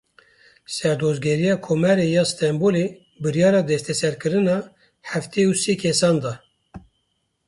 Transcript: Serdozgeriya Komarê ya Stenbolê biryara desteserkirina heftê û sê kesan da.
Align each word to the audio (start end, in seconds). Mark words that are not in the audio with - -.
Serdozgeriya 0.75 1.55
Komarê 1.65 2.07
ya 2.15 2.23
Stenbolê 2.31 2.85
biryara 3.21 3.61
desteserkirina 3.69 4.57
heftê 5.09 5.41
û 5.51 5.53
sê 5.63 5.73
kesan 5.83 6.15
da. 6.23 6.33